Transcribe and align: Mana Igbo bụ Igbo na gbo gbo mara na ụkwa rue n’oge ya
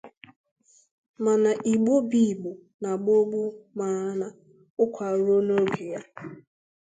Mana 1.23 1.49
Igbo 1.73 1.95
bụ 2.09 2.17
Igbo 2.29 2.51
na 2.81 2.91
gbo 3.01 3.15
gbo 3.29 3.43
mara 3.77 4.05
na 4.19 4.27
ụkwa 4.83 5.05
rue 5.23 5.39
n’oge 5.47 5.85
ya 5.93 6.01